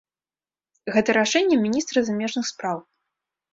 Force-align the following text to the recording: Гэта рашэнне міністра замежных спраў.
Гэта 0.95 1.09
рашэнне 1.19 1.61
міністра 1.67 2.05
замежных 2.09 2.51
спраў. 2.55 2.77